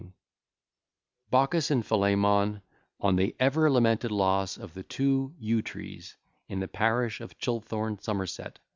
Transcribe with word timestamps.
]BAUCIS 1.29 1.69
AND 1.69 1.85
PHILEMON 1.85 2.63
ON 3.01 3.15
THE 3.17 3.35
EVER 3.39 3.69
LAMENTED 3.69 4.09
LOSS 4.09 4.57
OF 4.57 4.73
THE 4.73 4.81
TWO 4.81 5.35
YEW 5.37 5.61
TREES 5.61 6.17
IN 6.49 6.59
THE 6.59 6.67
PARISH 6.67 7.21
OF 7.21 7.37
CHILTHORNE, 7.37 7.99
SOMERSET. 7.99 8.57